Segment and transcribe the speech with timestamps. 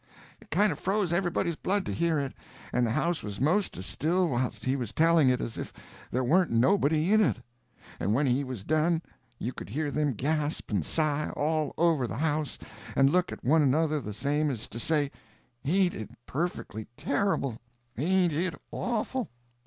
[0.41, 2.33] It kind of froze everybody's blood to hear it,
[2.73, 5.71] and the house was 'most as still whilst he was telling it as if
[6.09, 7.37] there warn't nobody in it.
[7.99, 9.03] And when he was done,
[9.37, 12.57] you could hear them gasp and sigh, all over the house,
[12.95, 15.11] and look at one another the same as to say,
[15.65, 19.29] "Ain't it perfectly terrible—ain't it awful!"